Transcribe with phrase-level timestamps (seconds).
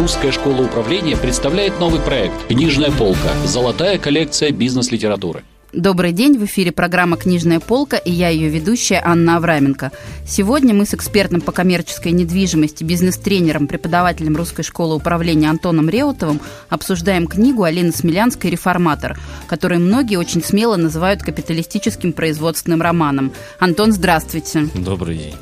[0.00, 3.28] Русская школа управления представляет новый проект «Книжная полка.
[3.44, 5.44] Золотая коллекция бизнес-литературы».
[5.74, 9.92] Добрый день, в эфире программа «Книжная полка» и я ее ведущая Анна Авраменко.
[10.26, 16.40] Сегодня мы с экспертом по коммерческой недвижимости, бизнес-тренером, преподавателем Русской школы управления Антоном Реутовым
[16.70, 23.32] обсуждаем книгу Алины Смелянской «Реформатор», которую многие очень смело называют капиталистическим производственным романом.
[23.58, 24.66] Антон, здравствуйте.
[24.74, 25.34] Добрый день.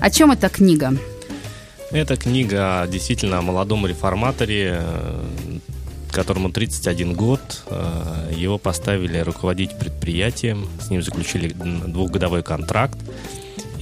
[0.00, 0.94] О чем эта книга?
[1.90, 4.80] Эта книга действительно о молодом реформаторе,
[6.10, 7.62] которому 31 год.
[7.66, 12.98] Э, его поставили руководить предприятием, с ним заключили двухгодовой контракт.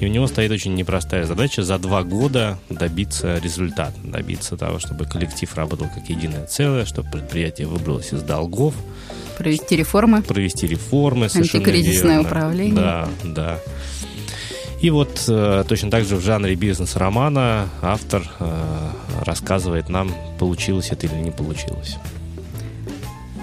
[0.01, 5.06] И у него стоит очень непростая задача за два года добиться результата, добиться того, чтобы
[5.06, 8.75] коллектив работал как единое целое, чтобы предприятие выбралось из долгов.
[9.39, 10.23] Провести реформы.
[10.23, 11.27] Провести реформы.
[11.33, 12.27] Антикризисное верно.
[12.27, 12.75] управление.
[12.75, 13.61] Да, да.
[14.84, 18.91] И вот э, точно так же в жанре бизнес-романа автор э,
[19.25, 21.97] рассказывает нам, получилось это или не получилось.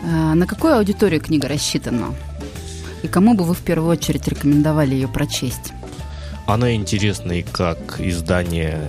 [0.05, 2.13] А, на какую аудиторию книга рассчитана?
[3.01, 5.73] И кому бы вы в первую очередь рекомендовали ее прочесть?
[6.45, 8.79] Она интересна и как издание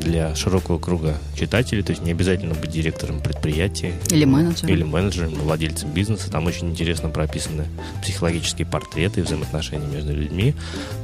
[0.00, 3.94] для широкого круга читателей, то есть не обязательно быть директором предприятия.
[4.10, 4.70] Или менеджером.
[4.72, 6.30] Или менеджером, владельцем бизнеса.
[6.30, 7.64] Там очень интересно прописаны
[8.02, 10.54] психологические портреты и взаимоотношения между людьми,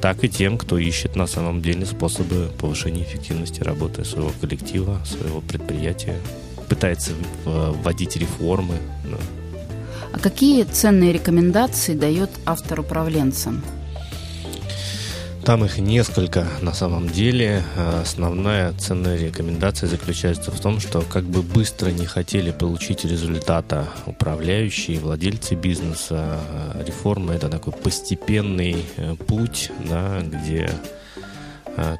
[0.00, 5.40] так и тем, кто ищет на самом деле способы повышения эффективности работы своего коллектива, своего
[5.40, 6.16] предприятия,
[6.68, 7.12] пытается
[7.44, 8.76] вводить реформы.
[10.12, 13.62] А какие ценные рекомендации дает автор управленцам?
[15.44, 17.64] Там их несколько на самом деле.
[18.00, 25.00] Основная ценная рекомендация заключается в том, что как бы быстро не хотели получить результата управляющие,
[25.00, 26.38] владельцы бизнеса,
[26.86, 31.11] реформа это такой постепенный э, путь, да, где а,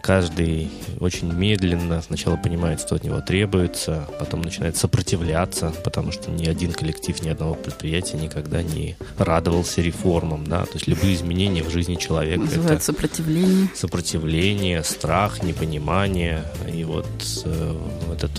[0.03, 0.71] каждый
[1.01, 6.73] очень медленно сначала понимает, что от него требуется, потом начинает сопротивляться, потому что ни один
[6.73, 11.97] коллектив, ни одного предприятия никогда не радовался реформам, да, то есть любые изменения в жизни
[11.97, 12.41] человека.
[12.41, 13.69] Называют это сопротивление.
[13.75, 16.45] Сопротивление, страх, непонимание.
[16.73, 17.07] И вот
[17.45, 17.77] э,
[18.15, 18.31] этот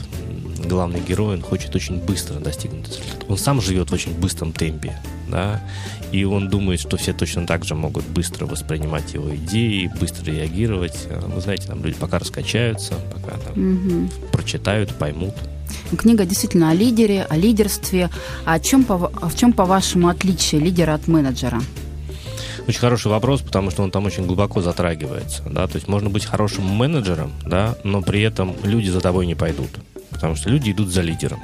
[0.68, 3.25] главный герой, он хочет очень быстро достигнуть результата.
[3.28, 4.97] Он сам живет в очень быстром темпе,
[5.28, 5.62] да,
[6.12, 11.07] и он думает, что все точно так же могут быстро воспринимать его идеи, быстро реагировать.
[11.09, 14.09] А, вы знаете, там люди пока раскачаются, пока там угу.
[14.31, 15.34] прочитают, поймут.
[15.97, 18.09] Книга действительно о лидере, о лидерстве.
[18.46, 21.62] А о чем, по, в чем, по-вашему, отличие лидера от менеджера?
[22.68, 25.44] Очень хороший вопрос, потому что он там очень глубоко затрагивается.
[25.50, 25.68] Да?
[25.68, 29.69] То есть можно быть хорошим менеджером, да, но при этом люди за тобой не пойдут
[30.23, 31.41] потому что люди идут за лидером.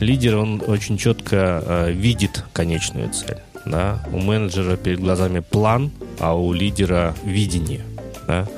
[0.00, 3.36] Лидер, он очень четко э, видит конечную цель.
[3.66, 4.02] Да?
[4.12, 7.82] У менеджера перед глазами план, а у лидера видение.
[8.26, 8.48] Да?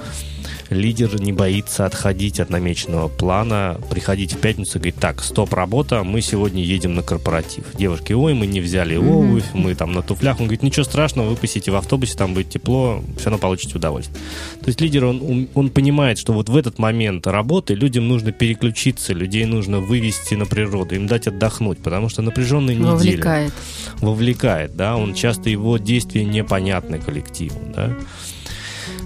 [0.74, 6.02] Лидер не боится отходить от намеченного плана, приходить в пятницу и говорить, так, стоп, работа,
[6.02, 7.64] мы сегодня едем на корпоратив.
[7.74, 9.58] Девушки, ой, мы не взяли обувь, mm-hmm.
[9.58, 10.40] мы там на туфлях.
[10.40, 14.18] Он говорит, ничего страшного, вы посидите в автобусе, там будет тепло, все равно получите удовольствие.
[14.60, 19.12] То есть лидер, он, он понимает, что вот в этот момент работы людям нужно переключиться,
[19.12, 22.92] людей нужно вывести на природу, им дать отдохнуть, потому что напряженная неделя...
[22.92, 23.52] Вовлекает.
[24.00, 27.96] Вовлекает, да, он часто его действия непонятны коллективу, да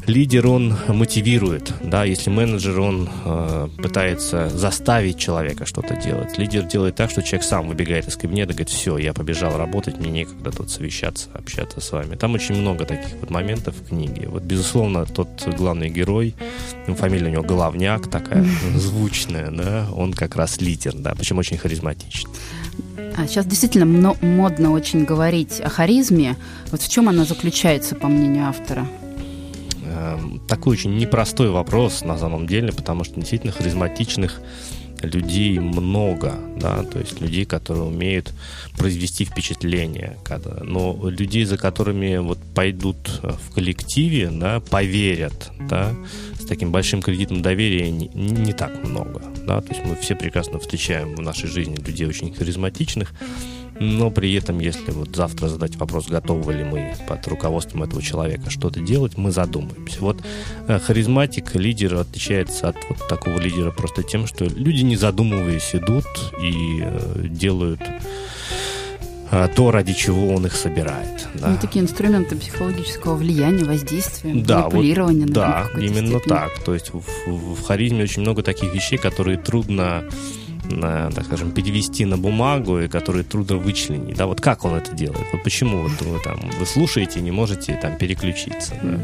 [0.08, 6.38] лидер, он мотивирует, да, если менеджер, он э, пытается заставить человека что-то делать.
[6.38, 9.98] Лидер делает так, что человек сам выбегает из кабинета и говорит, все, я побежал работать,
[9.98, 12.16] мне некогда тут совещаться, общаться с вами.
[12.16, 14.28] Там очень много таких вот моментов в книге.
[14.28, 16.34] Вот, безусловно, тот главный герой,
[16.86, 18.44] фамилия у него Головняк такая,
[18.74, 22.32] звучная, да, он как раз лидер, да, причем очень харизматичный.
[23.16, 26.36] А сейчас действительно модно очень говорить о харизме.
[26.70, 28.86] Вот в чем она заключается, по мнению автора?
[30.46, 34.40] Такой очень непростой вопрос на самом деле, потому что действительно харизматичных
[35.02, 38.32] людей много, да, то есть людей, которые умеют
[38.76, 45.94] произвести впечатление, когда, но людей, за которыми вот пойдут в коллективе, да, поверят, да,
[46.40, 50.58] с таким большим кредитом доверия не, не так много, да, то есть мы все прекрасно
[50.58, 53.12] встречаем в нашей жизни людей очень харизматичных,
[53.80, 58.50] но при этом, если вот завтра задать вопрос, готовы ли мы под руководством этого человека
[58.50, 60.00] что-то делать, мы задумаемся.
[60.00, 60.22] Вот
[60.66, 66.06] э, харизматик, лидер отличается от вот такого лидера просто тем, что люди, не задумываясь, идут
[66.42, 67.80] и э, делают
[69.30, 71.28] э, то, ради чего он их собирает.
[71.34, 71.50] Да.
[71.50, 75.26] Ну, такие инструменты психологического влияния, воздействия, да, манипулирования.
[75.26, 76.28] Вот, да, именно степени.
[76.28, 76.58] так.
[76.64, 80.04] То есть в, в, в харизме очень много таких вещей, которые трудно
[80.70, 84.16] на, так скажем, перевести на бумагу, и которые трудно вычленить.
[84.16, 85.26] Да, вот как он это делает?
[85.32, 88.74] Вот почему вот вы там вы слушаете и не можете там переключиться.
[88.82, 88.98] Да?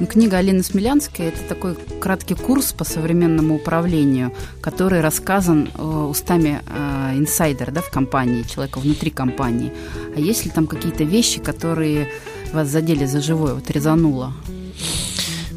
[0.00, 6.60] Ну, книга Алины Смелянской– это такой краткий курс по современному управлению, который рассказан э, устами
[6.66, 9.72] э, инсайдера да, в компании, человека внутри компании.
[10.16, 12.08] А есть ли там какие-то вещи, которые
[12.52, 14.32] вас задели за живое, вот резануло?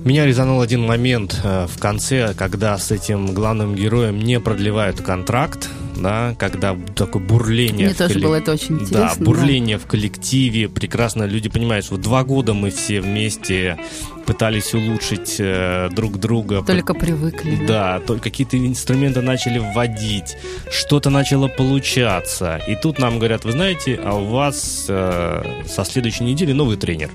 [0.07, 5.69] Меня резанул один момент э, в конце, когда с этим главным героем не продлевают контракт,
[5.97, 7.87] да, когда такое бурление.
[7.87, 8.23] Мне тоже коллек...
[8.23, 9.13] было это очень интересно.
[9.17, 9.83] Да, бурление да.
[9.83, 13.77] в коллективе, прекрасно люди понимают, что два года мы все вместе
[14.25, 16.63] пытались улучшить э, друг друга.
[16.63, 17.65] Только привыкли.
[17.67, 20.37] Да, да какие-то инструменты начали вводить,
[20.71, 22.61] что-то начало получаться.
[22.65, 27.09] И тут нам говорят, вы знаете, а у вас э, со следующей недели новый тренер.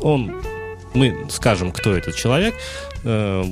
[0.00, 0.34] Он
[0.94, 2.54] мы скажем, кто этот человек,
[3.04, 3.44] э,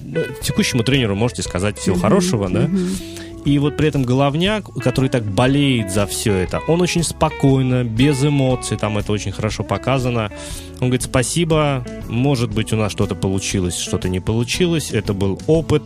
[0.42, 2.00] текущему тренеру можете сказать всего mm-hmm.
[2.00, 2.64] хорошего, да.
[2.64, 3.22] Mm-hmm.
[3.44, 8.22] И вот при этом головняк, который так болеет за все это, он очень спокойно, без
[8.24, 10.30] эмоций, там это очень хорошо показано.
[10.74, 15.82] Он говорит, спасибо, может быть у нас что-то получилось, что-то не получилось, это был опыт,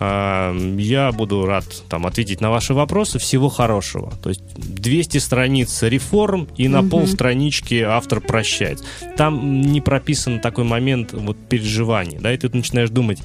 [0.00, 3.18] я буду рад там, ответить на ваши вопросы.
[3.18, 4.12] Всего хорошего.
[4.22, 6.90] То есть 200 страниц реформ и на угу.
[6.90, 8.82] полстранички автор прощает.
[9.16, 12.20] Там не прописан такой момент вот переживания.
[12.20, 13.20] Да, и ты начинаешь думать,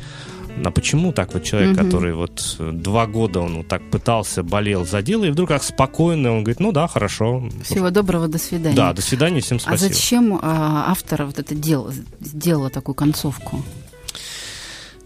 [0.63, 1.85] а почему так вот человек, угу.
[1.85, 6.31] который вот два года он вот так пытался, болел за дело, и вдруг как спокойно,
[6.31, 7.49] он говорит, ну да, хорошо.
[7.63, 8.75] Всего доброго, до свидания.
[8.75, 9.91] Да, до свидания, всем спасибо.
[9.91, 13.63] А зачем а, автор вот это дело, сделала такую концовку?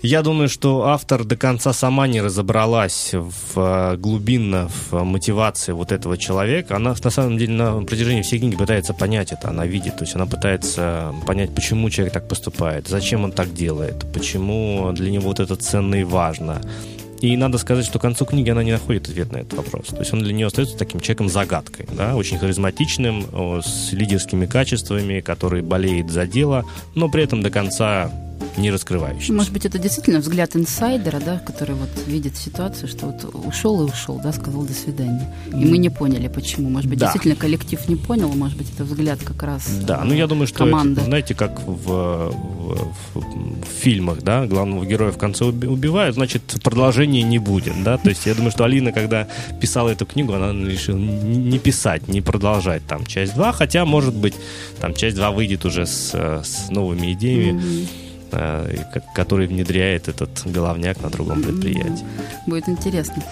[0.06, 5.94] Я думаю, что автор до конца сама не разобралась в, э, глубинно в мотивации вот
[5.94, 6.76] этого человека.
[6.76, 10.14] Она на самом деле на протяжении всей книги пытается понять это, она видит, то есть
[10.16, 15.40] она пытается понять, почему человек так поступает, зачем он так делает, почему для него вот
[15.40, 16.62] это ценно и важно.
[17.22, 19.88] И надо сказать, что к концу книги она не находит ответ на этот вопрос.
[19.88, 25.62] То есть он для нее остается таким человеком-загадкой, да, очень харизматичным, с лидерскими качествами, который
[25.62, 28.12] болеет за дело, но при этом до конца
[28.58, 29.34] не раскрывающийся.
[29.34, 33.92] Может быть, это действительно взгляд инсайдера, да, который вот видит ситуацию, что вот ушел и
[33.92, 35.34] ушел, да, сказал до свидания.
[35.52, 36.70] И мы не поняли, почему.
[36.70, 37.08] Может быть, да.
[37.08, 40.60] действительно коллектив не понял, может быть, это взгляд как раз Да, ну я думаю, что
[40.60, 41.02] команда.
[41.02, 46.44] это, знаете, как в, в, в, в фильмах, да, главного героя в конце убивают, значит,
[46.64, 49.28] продолжения не будет, да, то есть я думаю, что Алина, когда
[49.60, 54.36] писала эту книгу, она решила не писать, не продолжать там часть 2, хотя, может быть,
[54.80, 57.60] там часть 2 выйдет уже с, с новыми идеями.
[57.60, 58.13] Mm-hmm Э,
[59.14, 62.06] который внедряет этот головняк на другом предприятии.
[62.48, 63.24] Будет интересно.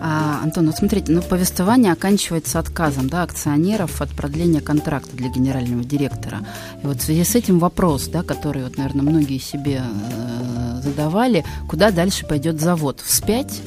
[0.00, 5.84] А, Антон, вот смотрите, ну, повествование оканчивается отказом да, акционеров от продления контракта для генерального
[5.84, 6.40] директора.
[6.82, 11.44] И вот в связи с этим вопрос, да, который, вот, наверное, многие себе э, задавали,
[11.68, 13.00] куда дальше пойдет завод?
[13.04, 13.62] Вспять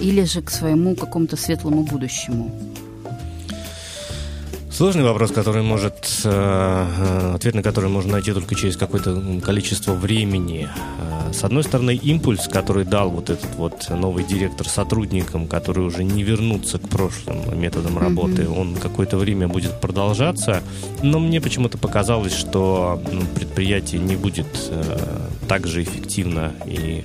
[0.00, 2.69] или же к своему какому-то светлому будущему?
[4.80, 9.92] Сложный вопрос, который может, э, э, ответ на который можно найти только через какое-то количество
[9.92, 10.70] времени.
[10.98, 16.02] Э, с одной стороны, импульс, который дал вот этот вот новый директор сотрудникам, которые уже
[16.02, 18.58] не вернутся к прошлым методам работы, mm-hmm.
[18.58, 20.62] он какое-то время будет продолжаться.
[21.02, 24.46] Но мне почему-то показалось, что ну, предприятие не будет
[25.46, 27.04] так же эффективно и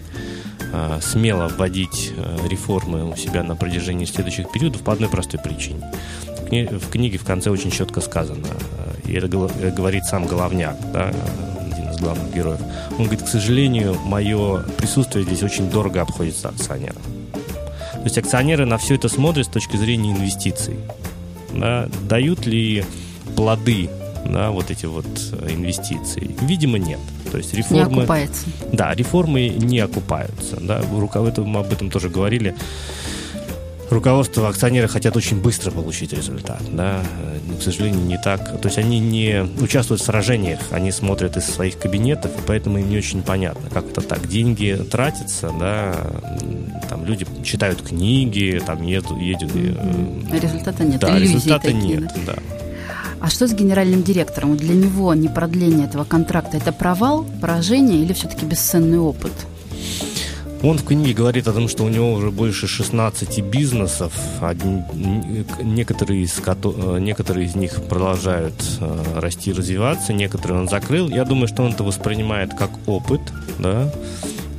[1.01, 2.13] смело вводить
[2.49, 5.91] реформы у себя на протяжении следующих периодов по одной простой причине
[6.49, 8.47] в книге в конце очень четко сказано,
[9.05, 11.11] и это говорит сам Головняк, да,
[11.71, 12.59] один из главных героев.
[12.91, 17.01] Он говорит, к сожалению, мое присутствие здесь очень дорого обходится акционерам.
[17.93, 20.77] То есть акционеры на все это смотрят с точки зрения инвестиций.
[21.53, 22.83] Да, дают ли
[23.35, 23.89] плоды
[24.25, 25.07] да, вот эти вот
[25.49, 26.35] инвестиции?
[26.41, 26.99] Видимо, нет.
[27.31, 27.95] То есть реформы...
[27.95, 28.45] Не окупается.
[28.71, 30.57] Да, реформы не окупаются.
[30.59, 32.55] Да, мы об этом тоже говорили
[33.89, 37.01] руководство, акционеры хотят очень быстро получить результат, да,
[37.47, 38.61] но, к сожалению, не так.
[38.61, 42.89] То есть они не участвуют в сражениях, они смотрят из своих кабинетов, и поэтому им
[42.89, 44.27] не очень понятно, как это так.
[44.27, 45.95] Деньги тратятся, да,
[46.89, 49.51] там люди читают книги, там едут, едут.
[49.51, 50.39] Mm-hmm.
[50.39, 50.99] Результата нет.
[50.99, 52.35] Да, Иллюзии результата такие, нет, да.
[53.21, 54.55] А что с генеральным директором?
[54.57, 59.31] Для него не продление этого контракта– это провал, поражение или все-таки бесценный опыт?
[60.65, 64.81] Он в книге говорит о том, что у него уже больше 16 бизнесов, одни,
[65.61, 66.41] некоторые, из,
[66.99, 71.07] некоторые из них продолжают э, расти и развиваться, некоторые он закрыл.
[71.07, 73.21] Я думаю, что он это воспринимает как опыт,
[73.59, 73.93] да,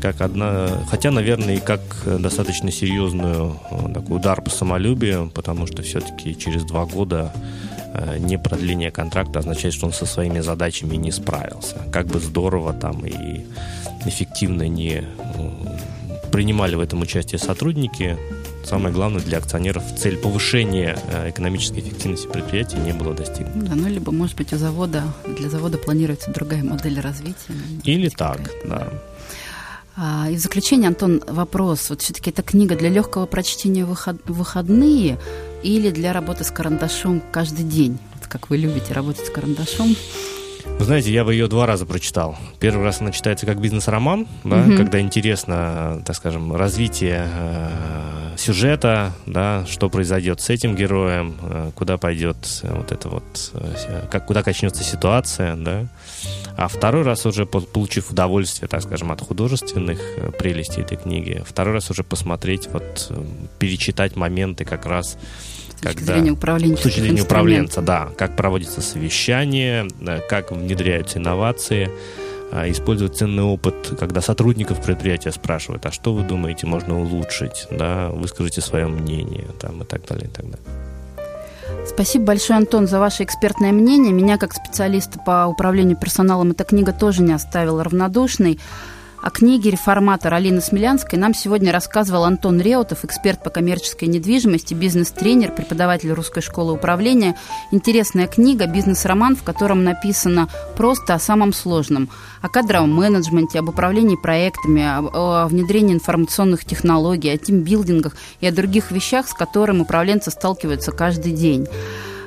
[0.00, 1.80] как одна, хотя, наверное, и как
[2.20, 7.75] достаточно серьезную э, такой удар по самолюбию, потому что все-таки через два года э,
[8.18, 11.76] не продление контракта означает, что он со своими задачами не справился.
[11.92, 13.44] Как бы здорово там и
[14.04, 15.04] эффективно не
[16.32, 18.18] принимали в этом участие сотрудники,
[18.64, 23.70] самое главное для акционеров цель повышения э, экономической эффективности предприятия не было достигнуто.
[23.70, 25.04] Да, ну либо, может быть, у завода,
[25.38, 27.54] для завода планируется другая модель развития.
[27.84, 28.88] Или так, да.
[28.88, 28.92] А,
[29.96, 31.90] и в заключение, Антон, вопрос.
[31.90, 35.18] Вот все-таки это книга для легкого прочтения в выходные
[35.62, 37.98] или для работы с карандашом каждый день?
[38.14, 39.96] Вот как вы любите работать с карандашом?
[40.78, 42.36] Вы знаете, я бы ее два раза прочитал.
[42.60, 44.76] Первый раз она читается как бизнес-роман, да, угу.
[44.76, 51.96] когда интересно, так скажем, развитие э, сюжета, да, что произойдет с этим героем, э, куда
[51.98, 55.86] пойдет вот это вот, э, как, куда качнется ситуация, да.
[56.56, 61.74] А второй раз уже, получив удовольствие, так скажем, от художественных э, прелестей этой книги, второй
[61.74, 63.24] раз уже посмотреть, вот, э,
[63.58, 65.18] перечитать моменты как раз
[65.76, 66.80] с точки когда, зрения управленца.
[66.80, 68.08] С точки зрения управленца, да.
[68.16, 69.86] Как проводится совещание,
[70.28, 71.90] как внедряются инновации,
[72.52, 78.60] использовать ценный опыт, когда сотрудников предприятия спрашивают, а что вы думаете, можно улучшить, да, выскажите
[78.60, 80.66] свое мнение, там, и так далее, и так далее.
[81.86, 84.12] Спасибо большое, Антон, за ваше экспертное мнение.
[84.12, 88.58] Меня, как специалиста по управлению персоналом, эта книга тоже не оставила равнодушной.
[89.22, 95.52] О книге «Реформатор» Алины Смелянской нам сегодня рассказывал Антон Реутов, эксперт по коммерческой недвижимости, бизнес-тренер,
[95.52, 97.36] преподаватель Русской школы управления.
[97.72, 102.08] Интересная книга, бизнес-роман, в котором написано просто о самом сложном.
[102.42, 108.90] О кадровом менеджменте, об управлении проектами, о, внедрении информационных технологий, о тимбилдингах и о других
[108.90, 111.66] вещах, с которыми управленцы сталкиваются каждый день.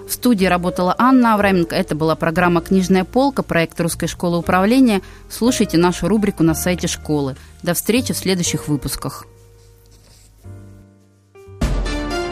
[0.09, 1.75] В студии работала Анна Авраменко.
[1.75, 5.01] Это была программа «Книжная полка», проект Русской школы управления.
[5.29, 7.35] Слушайте нашу рубрику на сайте школы.
[7.61, 9.27] До встречи в следующих выпусках.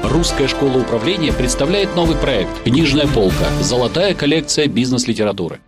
[0.03, 3.45] Русская школа управления представляет новый проект «Книжная полка.
[3.61, 5.59] Золотая коллекция бизнес-литературы».